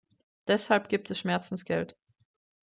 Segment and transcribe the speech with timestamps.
[0.47, 1.95] Deshalb gibt es Schmerzensgeld.